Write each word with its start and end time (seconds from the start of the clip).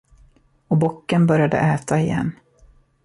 Och 0.67 0.77
bocken 0.77 1.27
började 1.27 1.57
äta 1.57 1.99
igen. 1.99 2.31